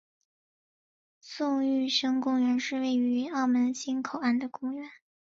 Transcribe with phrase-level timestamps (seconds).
[1.19, 4.89] 宋玉生公园是位于澳门新口岸的公园。